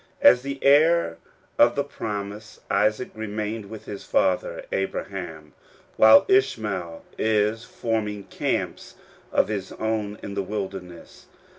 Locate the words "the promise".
1.75-2.59